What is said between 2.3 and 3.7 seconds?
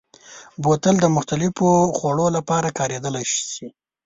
لپاره کارېدلی شي.